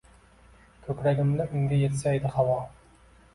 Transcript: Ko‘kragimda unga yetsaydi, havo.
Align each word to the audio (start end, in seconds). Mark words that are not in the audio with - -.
Ko‘kragimda 0.87 1.47
unga 1.59 1.79
yetsaydi, 1.83 2.33
havo. 2.39 2.57